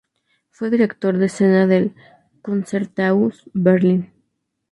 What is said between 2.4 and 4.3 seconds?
Konzerthaus Berlin.